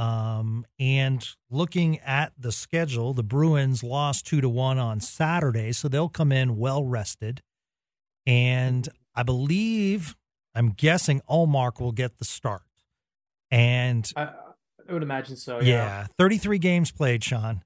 [0.00, 5.88] um, and looking at the schedule, the Bruins lost two to one on Saturday, so
[5.88, 7.42] they'll come in well rested.
[8.26, 10.16] And I believe,
[10.54, 12.62] I'm guessing, Ullmark will get the start.
[13.50, 14.30] And I,
[14.88, 15.60] I would imagine so.
[15.60, 16.06] yeah, Yeah.
[16.16, 17.62] 33 games played, Sean,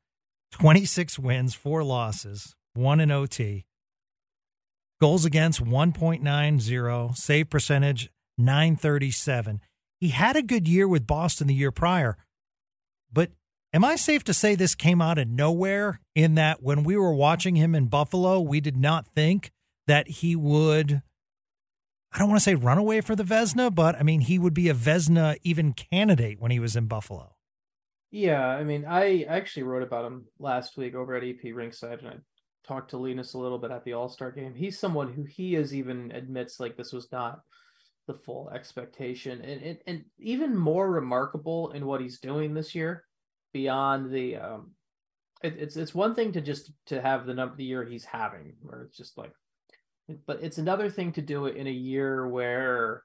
[0.51, 3.65] 26 wins, four losses, one in OT.
[5.01, 9.61] Goals against 1.90, save percentage 937.
[10.01, 12.17] He had a good year with Boston the year prior.
[13.15, 13.31] But
[13.73, 17.15] am I safe to say this came out of nowhere in that when we were
[17.15, 19.53] watching him in Buffalo, we did not think
[19.87, 21.03] that he would
[22.13, 24.55] I don't want to say run away for the Vezina, but I mean he would
[24.55, 27.35] be a Vezina even candidate when he was in Buffalo.
[28.13, 32.09] Yeah, I mean, I actually wrote about him last week over at EP Rinkside, and
[32.09, 32.15] I
[32.65, 34.55] talked to Linus a little bit at the All Star game.
[34.55, 37.41] He's someone who he is even admits like this was not
[38.07, 43.05] the full expectation, and and, and even more remarkable in what he's doing this year,
[43.53, 44.73] beyond the um,
[45.43, 48.55] it, it's it's one thing to just to have the number the year he's having,
[48.63, 49.33] where it's just like,
[50.27, 53.05] but it's another thing to do it in a year where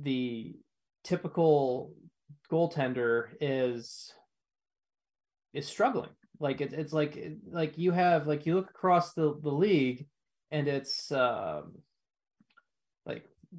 [0.00, 0.56] the
[1.04, 1.92] typical
[2.50, 4.12] goaltender is
[5.52, 6.10] is struggling.
[6.40, 7.18] Like it, it's like
[7.50, 10.06] like you have like you look across the the league,
[10.50, 11.78] and it's um,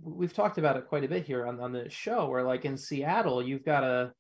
[0.02, 2.30] we've talked about it quite a bit here on on the show.
[2.30, 4.12] Where like in Seattle, you've got a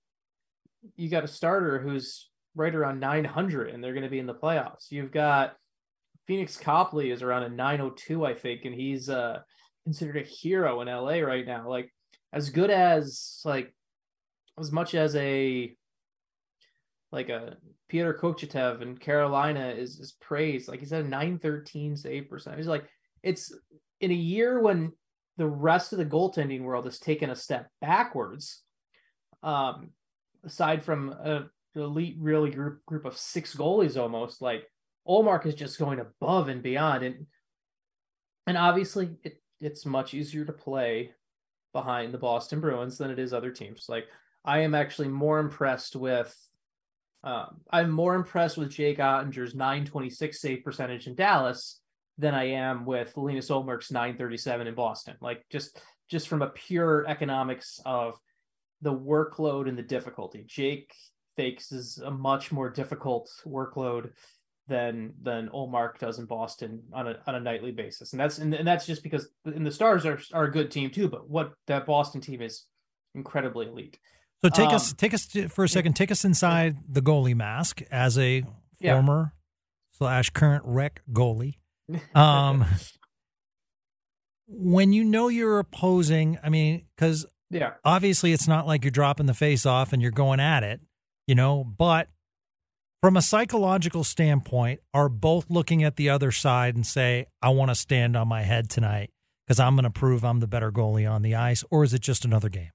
[0.95, 4.33] you got a starter who's right around 900, and they're going to be in the
[4.33, 4.89] playoffs.
[4.91, 5.55] You've got
[6.25, 9.39] Phoenix Copley is around a 902, I think, and he's uh
[9.83, 11.69] considered a hero in LA right now.
[11.69, 11.93] Like
[12.33, 13.73] as good as like
[14.59, 15.73] as much as a
[17.11, 17.55] like a
[17.87, 20.67] Peter Kochetkov in Carolina is is praised.
[20.67, 22.57] Like he's at a 913 save percent.
[22.57, 22.85] He's like
[23.23, 23.53] it's
[24.01, 24.91] in a year when
[25.37, 28.63] the rest of the goaltending world has taken a step backwards.
[29.43, 29.91] Um,
[30.43, 34.67] aside from a elite really group group of six goalies almost, like
[35.07, 37.03] Ullmark is just going above and beyond.
[37.03, 37.27] And
[38.47, 41.11] and obviously it, it's much easier to play
[41.73, 43.85] behind the Boston Bruins than it is other teams.
[43.87, 44.07] Like
[44.43, 46.35] I am actually more impressed with
[47.23, 51.81] um, I'm more impressed with Jake Oettinger's 926 save percentage in Dallas
[52.17, 55.15] than I am with Linus Ullmark's 937 in Boston.
[55.21, 55.79] Like just
[56.09, 58.15] just from a pure economics of
[58.81, 60.45] the workload and the difficulty.
[60.47, 60.93] Jake
[61.35, 64.11] fakes is a much more difficult workload
[64.67, 68.13] than than Ullmark does in Boston on a on a nightly basis.
[68.13, 70.89] And that's and, and that's just because and the Stars are are a good team
[70.89, 72.65] too, but what that Boston team is
[73.15, 73.97] incredibly elite.
[74.43, 75.95] So take us Um, take us to, for a second.
[75.95, 78.43] Take us inside the goalie mask as a
[78.79, 78.93] Yeah.
[78.93, 79.33] former
[79.91, 81.55] slash current rec goalie.
[82.15, 82.65] Um,
[84.47, 87.73] when you know you're opposing, I mean, because yeah.
[87.83, 90.81] obviously it's not like you're dropping the face off and you're going at it,
[91.27, 92.09] you know, but
[93.01, 97.69] from a psychological standpoint, are both looking at the other side and say, I want
[97.69, 99.11] to stand on my head tonight
[99.45, 102.01] because I'm going to prove I'm the better goalie on the ice, or is it
[102.01, 102.71] just another game?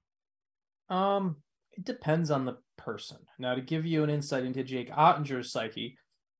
[0.89, 1.37] Um,
[1.73, 3.17] it depends on the person.
[3.37, 5.97] Now, to give you an insight into Jake Oettinger's psyche,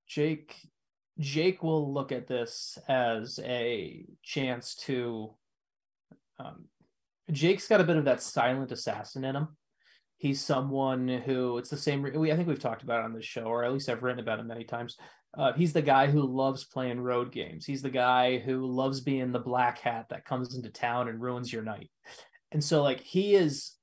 [0.08, 0.56] Jake
[1.20, 5.34] Jake will look at this as a chance to.
[6.40, 6.66] Um,
[7.32, 9.50] Jake's got a bit of that silent assassin in him.
[10.18, 12.02] He's someone who it's the same.
[12.02, 14.20] We I think we've talked about it on this show, or at least I've written
[14.20, 14.98] about him many times.
[15.36, 17.66] Uh, he's the guy who loves playing road games.
[17.66, 21.52] He's the guy who loves being the black hat that comes into town and ruins
[21.52, 21.90] your night.
[22.52, 23.74] And so, like, he is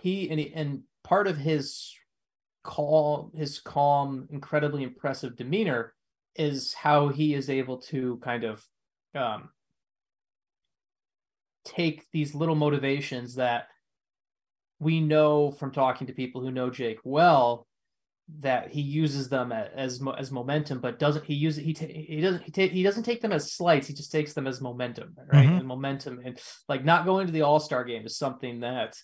[0.00, 1.94] he and he, and part of his
[2.62, 5.94] calm, his calm, incredibly impressive demeanor
[6.36, 8.64] is how he is able to kind of
[9.14, 9.50] um,
[11.64, 13.68] take these little motivations that
[14.78, 17.66] we know from talking to people who know Jake well
[18.38, 21.64] that he uses them as as momentum, but doesn't he use it?
[21.64, 23.88] He ta- he doesn't he, ta- he doesn't take them as slights.
[23.88, 25.46] He just takes them as momentum, right?
[25.46, 25.56] Mm-hmm.
[25.58, 26.38] And momentum, and
[26.68, 28.96] like not going to the All Star game is something that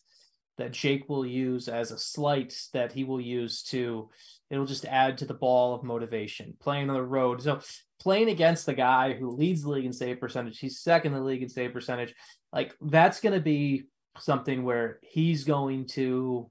[0.58, 4.10] that Jake will use as a slight that he will use to
[4.48, 6.54] it'll just add to the ball of motivation.
[6.60, 7.60] Playing on the road, so
[8.00, 11.24] playing against the guy who leads the league in save percentage, he's second in the
[11.24, 12.14] league in save percentage.
[12.52, 13.84] Like that's going to be
[14.18, 16.50] something where he's going to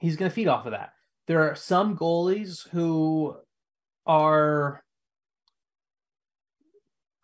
[0.00, 0.92] he's going to feed off of that
[1.28, 3.36] there are some goalies who
[4.06, 4.82] are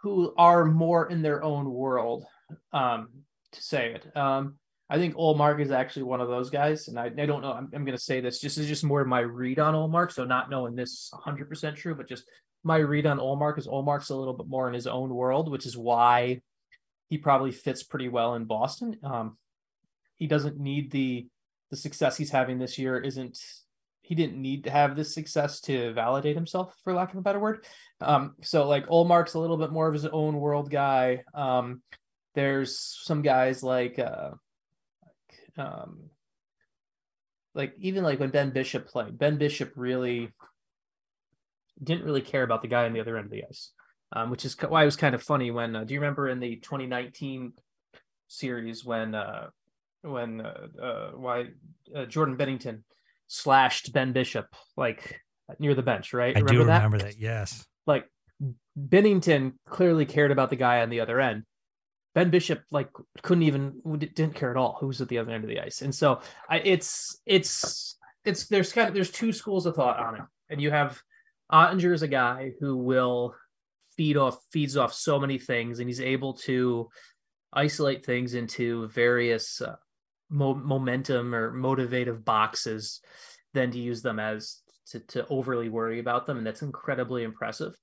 [0.03, 2.25] who are more in their own world
[2.73, 3.09] um
[3.51, 4.57] to say it um
[4.91, 7.71] i think Ullmark is actually one of those guys and i, I don't know i'm,
[7.75, 10.51] I'm going to say this just is just more my read on Ullmark so not
[10.51, 12.25] knowing this 100% true but just
[12.67, 15.67] my read on Ullmark is Ullmark's a little bit more in his own world which
[15.67, 16.41] is why
[17.11, 19.37] he probably fits pretty well in boston um
[20.17, 21.27] he doesn't need the
[21.71, 23.39] the success he's having this year isn't
[24.05, 27.41] he didn't need to have this success to validate himself, for lack of a better
[27.41, 27.65] word.
[28.03, 31.23] Um, so like Ullmark's a little bit more of his own world guy.
[31.33, 31.83] Um,
[32.35, 34.33] there's some guys like uh,
[35.57, 36.11] um,
[37.55, 40.31] like even like when Ben Bishop played, Ben Bishop really
[41.83, 43.73] didn't really care about the guy on the other end of the ice,
[44.13, 45.77] um, which is why it was kind of funny when.
[45.77, 47.53] Uh, do you remember in the 2019
[48.29, 49.49] series when uh,
[50.03, 51.47] when uh, uh, why
[51.95, 52.83] uh, Jordan Binnington
[53.27, 54.47] slashed Ben Bishop
[54.77, 55.21] like
[55.59, 56.37] near the bench, right?
[56.37, 57.05] I remember do remember that?
[57.13, 57.19] that.
[57.19, 57.65] Yes.
[57.87, 58.09] Like
[58.79, 61.45] Binnington clearly cared about the guy on the other end.
[62.15, 62.91] Ben Bishop like
[63.23, 65.83] couldn't even didn't care at all who was at the other end of the ice,
[65.83, 70.17] and so I, it's it's it's there's kind of there's two schools of thought on
[70.17, 71.03] it, and you have
[71.53, 73.35] Oettinger is a guy who will
[73.97, 76.89] feed off feeds off so many things, and he's able to
[77.53, 79.77] isolate things into various uh,
[80.31, 83.01] mo- momentum or motivative boxes
[83.55, 86.39] than to use them as to, to overly worry about them.
[86.39, 87.75] And that's incredibly impressive.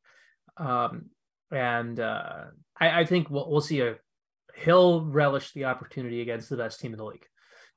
[0.57, 1.09] Um,
[1.49, 2.45] and uh,
[2.79, 3.95] I, I, think we'll, we'll see a,
[4.55, 7.25] he'll relish the opportunity against the best team in the league.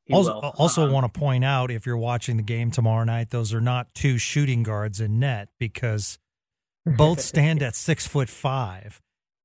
[0.04, 3.30] He also, also um, want to point out if you're watching the game tomorrow night,
[3.30, 6.18] those are not two shooting guards in net because
[6.86, 9.00] both stand at six foot five.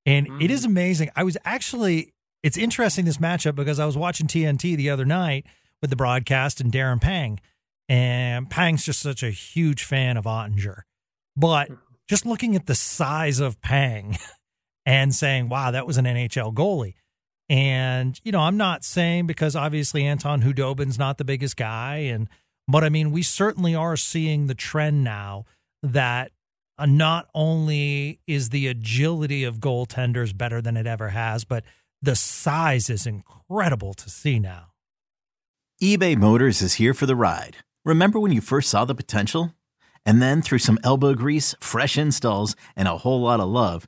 [0.06, 0.42] And mm-hmm.
[0.42, 1.12] it is amazing.
[1.16, 5.46] I was actually it's interesting this matchup because I was watching TNT the other night
[5.82, 7.40] with the broadcast and Darren Pang,
[7.88, 10.82] and Pang's just such a huge fan of Oettinger,
[11.36, 11.70] But
[12.08, 14.18] just looking at the size of Pang
[14.86, 16.96] and saying, wow, that was an NHL goalie.
[17.50, 21.96] And, you know, I'm not saying because obviously Anton Khudobin's not the biggest guy.
[21.98, 22.30] And,
[22.68, 25.46] but I mean, we certainly are seeing the trend now
[25.82, 26.32] that
[26.78, 31.64] uh, not only is the agility of goaltenders better than it ever has, but
[32.02, 34.68] the size is incredible to see now.
[35.82, 37.58] eBay Motors is here for the ride.
[37.84, 39.54] Remember when you first saw the potential?
[40.06, 43.88] And then through some elbow grease, fresh installs, and a whole lot of love,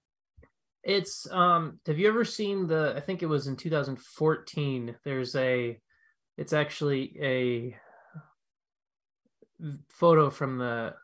[0.83, 5.79] It's um have you ever seen the I think it was in 2014 there's a
[6.37, 7.77] it's actually a
[9.89, 10.95] photo from the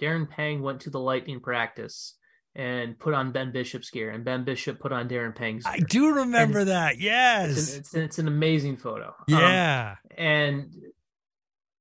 [0.00, 2.16] Darren Pang went to the lightning practice
[2.56, 5.64] and put on Ben Bishop's gear, and Ben Bishop put on Darren Pang's.
[5.64, 5.72] Gear.
[5.72, 6.98] I do remember and that.
[6.98, 9.08] Yes, it's an, it's, it's an, amazing photo.
[9.08, 10.74] Um, Yeah, um, and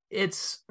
[0.10, 0.64] it's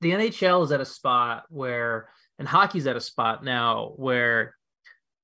[0.00, 2.08] the NHL is at a spot where,
[2.40, 4.56] and hockey's at a spot now where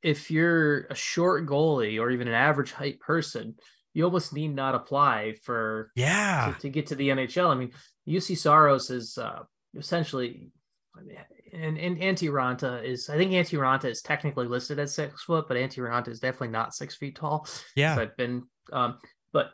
[0.02, 3.56] if you're a short goalie or even an average height person,
[3.94, 7.49] you almost need not apply for yeah to, to get to the NHL.
[7.49, 7.73] I mean,
[8.06, 9.40] Juuse Saros is uh,
[9.75, 10.50] essentially,
[11.54, 13.08] and, and Antti Raanta is.
[13.08, 16.49] I think Antti Raanta is technically listed as six foot, but Antti Raanta is definitely
[16.49, 17.49] not six feet tall.
[17.75, 18.42] Yeah, I've been,
[18.75, 18.99] um,
[19.32, 19.52] but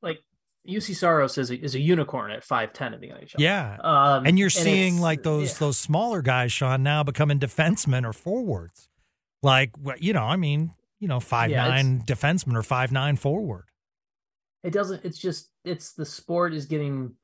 [0.00, 0.20] like
[0.68, 3.34] Juuse Saros is a, is a unicorn at five ten in the NHL.
[3.38, 5.58] Yeah, um, and you're and seeing like those yeah.
[5.58, 8.88] those smaller guys, Sean, now becoming defensemen or forwards.
[9.42, 13.64] Like you know, I mean, you know five yeah, nine defenseman or five nine forward.
[14.62, 15.04] It doesn't.
[15.04, 17.16] It's just it's the sport is getting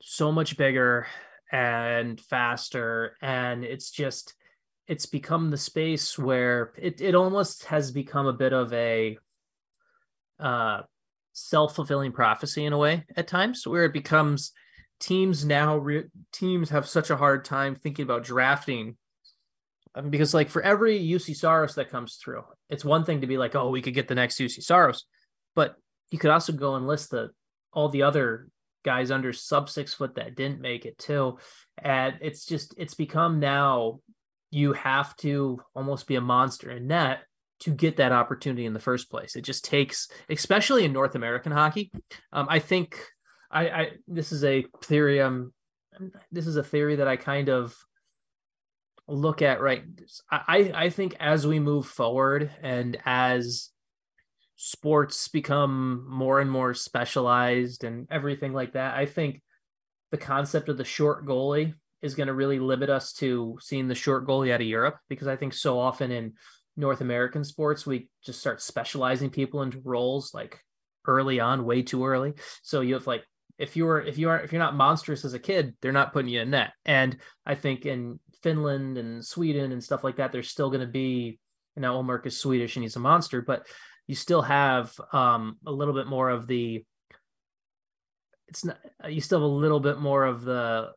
[0.00, 1.08] so much bigger
[1.50, 4.34] and faster, and it's just
[4.86, 9.18] it's become the space where it it almost has become a bit of a
[10.38, 10.82] uh
[11.40, 14.52] self-fulfilling prophecy in a way at times where it becomes
[14.98, 18.96] teams now re- teams have such a hard time thinking about drafting
[19.94, 23.38] um, because like for every Juuse Saros that comes through, it's one thing to be
[23.38, 25.04] like, oh, we could get the next Juuse Saros,
[25.54, 25.74] but
[26.10, 27.30] you could also go and list the
[27.72, 28.48] all the other
[28.84, 31.38] guys under sub six foot that didn't make it too.
[31.82, 34.00] And it's just it's become now
[34.50, 37.20] you have to almost be a monster in net
[37.60, 39.36] to get that opportunity in the first place.
[39.36, 41.92] It just takes, especially in North American hockey.
[42.32, 42.98] Um, I think
[43.50, 45.20] I, I this is a theory.
[45.20, 45.52] Um,
[46.32, 47.76] this is a theory that I kind of
[49.10, 49.82] look at right
[50.30, 53.70] I, I think as we move forward and as
[54.54, 59.42] sports become more and more specialized and everything like that i think
[60.12, 63.94] the concept of the short goalie is going to really limit us to seeing the
[63.94, 66.34] short goalie out of europe because i think so often in
[66.76, 70.60] north american sports we just start specializing people into roles like
[71.06, 72.34] early on way too early.
[72.62, 73.24] So you have like
[73.58, 76.30] if you're if you aren't if you're not monstrous as a kid they're not putting
[76.30, 76.72] you in net.
[76.84, 80.86] And i think in Finland and Sweden and stuff like that, there's still going to
[80.86, 81.38] be,
[81.76, 83.66] you know, Ullmark is Swedish and he's a monster, but
[84.06, 86.82] you still have um, a little bit more of the,
[88.48, 90.90] it's not, you still have a little bit more of the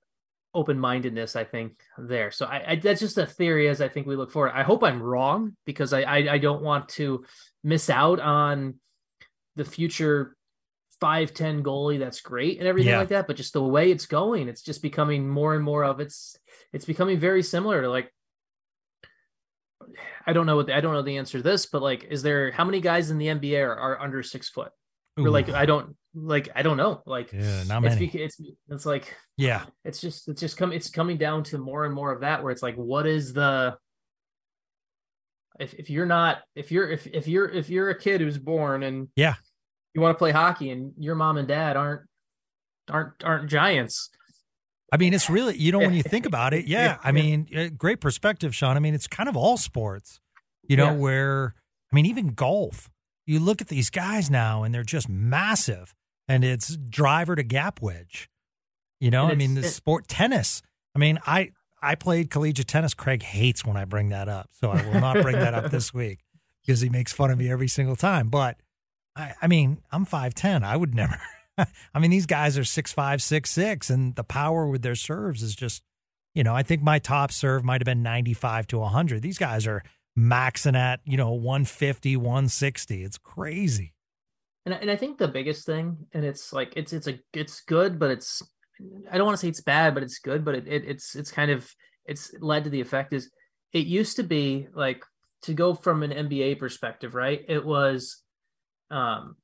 [0.53, 2.31] open mindedness, I think, there.
[2.31, 4.51] So I, I, that's just a theory as I think we look forward.
[4.53, 7.25] I hope I'm wrong because I, I, I don't want to
[7.63, 8.75] miss out on
[9.55, 10.36] the future
[11.00, 13.00] five ten goalie that's great and everything yeah.
[13.00, 16.00] like that but just the way it's going it's just becoming more and more of
[16.00, 16.38] it's
[16.72, 18.10] it's becoming very similar to like
[20.25, 22.24] I don't know what the, I don't know the answer to this, but like, is
[22.24, 24.72] there how many guys in the NBA are, are under six foot?
[25.17, 27.03] Or like, I don't like, I don't know.
[27.05, 28.05] Like, yeah, not many.
[28.05, 31.86] It's, it's, it's like, yeah, it's just, it's just coming, it's coming down to more
[31.86, 33.77] and more of that, where it's like, what is the,
[35.60, 38.82] if, if you're not, if you're, if, if you're, if you're a kid who's born
[38.82, 39.36] and yeah,
[39.93, 42.01] you want to play hockey and your mom and dad aren't
[42.89, 44.10] aren't aren't giants
[44.91, 47.70] i mean it's really you know when you think about it yeah, i mean uh,
[47.77, 50.20] great perspective sean i mean it's kind of all sports
[50.67, 50.93] you know yeah.
[50.93, 51.55] where
[51.91, 52.89] i mean even golf
[53.25, 55.94] you look at these guys now and they're just massive
[56.27, 58.30] and it's driver to gap wedge
[59.00, 60.62] you know i mean the sport tennis
[60.96, 61.51] i mean i
[61.82, 65.22] i played collegiate tennis craig hates when i bring that up so i will not
[65.22, 66.20] bring that up this week
[66.65, 68.58] because he makes fun of me every single time but
[69.15, 70.63] I, I mean, I'm 5'10.
[70.63, 71.20] I would never.
[71.58, 75.44] I mean, these guys are six five, six six, and the power with their serves
[75.44, 75.84] is just,
[76.34, 79.22] you know, I think my top serve might have been 95 to 100.
[79.22, 79.84] These guys are
[80.17, 83.03] maxing at, you know, 150, 160.
[83.03, 83.93] It's crazy.
[84.65, 88.00] And, and I think the biggest thing, and it's like, it's, it's a, it's good,
[88.00, 88.41] but it's,
[89.12, 91.32] I don't want to say it's bad, but it's good, but it, it it's, it's
[91.32, 91.70] kind of,
[92.05, 93.29] it's led to the effect is
[93.72, 95.03] it used to be like
[95.43, 97.43] to go from an NBA perspective, right?
[97.48, 98.22] It was,
[98.91, 99.36] um,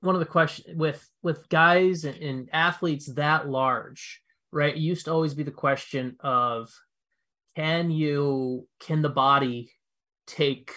[0.00, 4.20] one of the questions with with guys and, and, athletes that large,
[4.52, 4.74] right?
[4.74, 6.70] It used to always be the question of
[7.58, 9.72] can you can the body
[10.28, 10.72] take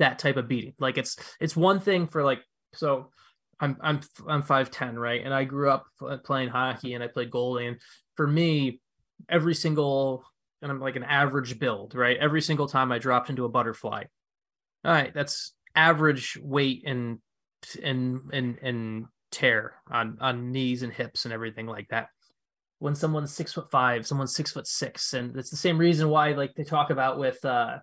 [0.00, 0.74] that type of beating?
[0.80, 2.40] Like it's it's one thing for like
[2.74, 3.10] so
[3.60, 5.22] I'm I'm I'm 5'10, right?
[5.24, 5.86] And I grew up
[6.24, 7.80] playing hockey and I played goalie and
[8.16, 8.80] for me
[9.28, 10.24] every single
[10.60, 12.16] and I'm like an average build, right?
[12.16, 14.02] Every single time I dropped into a butterfly.
[14.84, 17.18] All right, that's average weight and
[17.80, 22.08] and and and tear on on knees and hips and everything like that
[22.78, 26.32] when someone's six foot five someone's six foot six and it's the same reason why
[26.32, 27.78] like they talk about with uh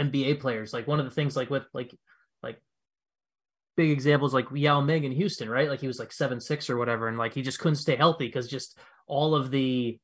[0.00, 1.94] nba players like one of the things like with like
[2.42, 2.60] like
[3.76, 5.68] big examples like Yao Ming in Houston, right?
[5.68, 8.26] Like he was like seven six or whatever, and like he just couldn't stay healthy
[8.26, 9.98] because just all of the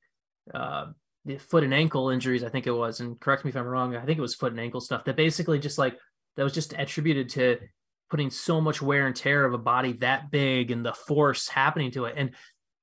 [0.53, 0.87] uh
[1.25, 3.95] the foot and ankle injuries, I think it was, and correct me if I'm wrong,
[3.95, 5.99] I think it was foot and ankle stuff that basically just like
[6.37, 7.59] that was just attributed to
[8.11, 11.93] putting so much wear and tear of a body that big and the force happening
[11.93, 12.15] to it.
[12.17, 12.35] And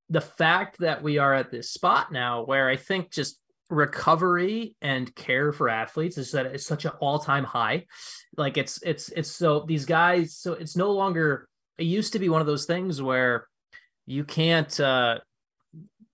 [0.09, 5.13] the fact that we are at this spot now where I think just recovery and
[5.13, 7.85] care for athletes is that it's such an all-time high.
[8.37, 11.47] Like it's it's it's so these guys so it's no longer
[11.77, 13.47] it used to be one of those things where
[14.05, 15.19] you can't uh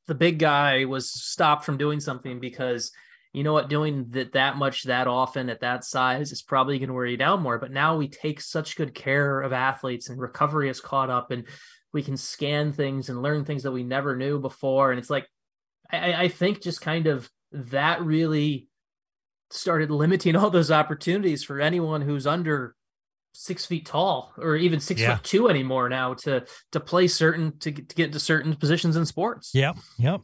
[0.08, 2.92] the big guy was stopped from doing something because
[3.34, 6.90] you know what, doing that that much that often at that size is probably going
[6.90, 7.58] to wear you down more.
[7.58, 11.46] But now we take such good care of athletes, and recovery is caught up, and
[11.94, 14.92] we can scan things and learn things that we never knew before.
[14.92, 15.28] And it's like,
[15.92, 18.68] I, I think just kind of that really
[19.52, 22.76] started limiting all those opportunities for anyone who's under
[23.36, 25.16] six feet tall or even six Yeah.
[25.16, 28.96] foot two anymore now to to play certain to get, to get to certain positions
[28.96, 29.52] in sports.
[29.54, 29.78] Yep.
[29.98, 30.22] Yep.